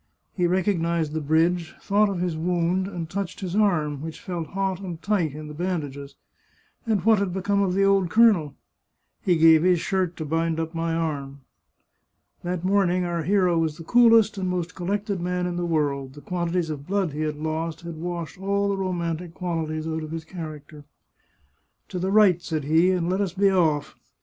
He 0.33 0.47
recognised 0.47 1.13
the 1.13 1.21
bridge, 1.21 1.75
thought 1.79 2.09
of 2.09 2.21
his 2.21 2.35
wound, 2.35 2.85
71 2.85 2.85
The 2.85 2.85
Chartreuse 2.87 2.87
of 2.87 2.87
Parma 2.87 2.97
and 2.97 3.09
touched 3.11 3.39
his 3.39 3.55
arm, 3.55 4.01
which 4.01 4.19
felt 4.19 4.47
hot 4.55 4.79
and 4.79 4.99
tight 4.99 5.35
in 5.35 5.47
the 5.47 5.53
band 5.53 5.83
ages. 5.83 6.15
And 6.87 7.05
what 7.05 7.19
had 7.19 7.31
become 7.31 7.61
of 7.61 7.75
the 7.75 7.83
old 7.83 8.09
colonel?" 8.09 8.55
He 9.23 9.35
gave 9.37 9.61
his 9.61 9.79
shirt 9.79 10.17
to 10.17 10.25
bind 10.25 10.59
up 10.59 10.73
my 10.73 10.95
arm." 10.95 11.41
That 12.41 12.65
morning 12.65 13.05
our 13.05 13.21
hero 13.21 13.59
was 13.59 13.77
the 13.77 13.83
coolest 13.83 14.39
and 14.39 14.49
most 14.49 14.73
collected 14.73 15.21
man 15.21 15.45
in 15.45 15.55
the 15.57 15.67
world; 15.67 16.15
the 16.15 16.21
quantities 16.21 16.71
of 16.71 16.87
blood 16.87 17.13
he 17.13 17.21
had 17.21 17.37
lost 17.37 17.81
had 17.81 17.97
washed 17.97 18.39
all 18.41 18.69
the 18.69 18.77
romantic 18.77 19.35
qualities 19.35 19.87
out 19.87 20.01
of 20.01 20.09
his 20.09 20.25
character." 20.25 20.83
To 21.89 21.99
the 21.99 22.09
right," 22.09 22.41
said 22.41 22.63
he," 22.63 22.89
and 22.91 23.07
let 23.07 23.21
us 23.21 23.33
be 23.33 23.51
off." 23.51 23.93